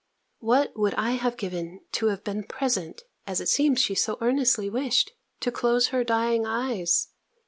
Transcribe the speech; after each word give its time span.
What 0.39 0.71
would 0.75 0.95
I 0.95 1.11
have 1.11 1.37
given 1.37 1.81
to 1.91 2.07
have 2.07 2.23
been 2.23 2.41
present, 2.45 3.03
as 3.27 3.39
it 3.39 3.49
seems, 3.49 3.79
she 3.79 3.93
so 3.93 4.17
earnestly 4.19 4.67
wished, 4.67 5.11
to 5.41 5.51
close 5.51 5.89
her 5.89 6.03
dying 6.03 6.43
eyes! 6.43 7.09